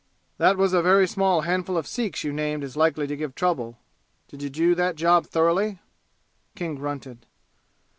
"That 0.39 0.57
was 0.57 0.73
a 0.73 0.81
very 0.81 1.07
small 1.07 1.41
handful 1.41 1.77
of 1.77 1.85
Sikhs 1.85 2.23
you 2.23 2.33
named 2.33 2.63
as 2.63 2.75
likely 2.75 3.05
to 3.05 3.15
give 3.15 3.35
trouble. 3.35 3.77
Did 4.29 4.41
you 4.41 4.49
do 4.49 4.73
that 4.73 4.95
job 4.95 5.27
thoroughly?" 5.27 5.77
King 6.55 6.73
grunted. 6.73 7.27